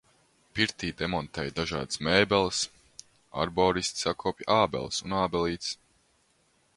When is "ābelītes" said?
5.21-5.75